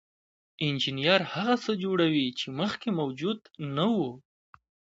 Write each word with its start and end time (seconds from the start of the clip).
انجینر 0.65 1.21
هغه 1.33 1.55
څه 1.63 1.71
جوړوي 1.83 2.27
چې 2.39 2.47
مخکې 2.59 2.89
موجود 2.99 3.39
نه 3.75 3.85
وو. 3.93 4.11